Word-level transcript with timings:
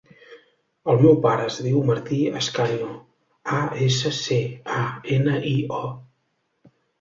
El 0.93 1.01
meu 1.01 1.17
pare 1.25 1.43
es 1.49 1.57
diu 1.65 1.83
Martí 1.89 2.17
Ascanio: 2.39 2.87
a, 3.59 3.61
essa, 3.89 4.13
ce, 4.21 4.39
a, 4.79 4.81
ena, 5.19 5.37
i, 5.53 5.55
o. 5.83 6.73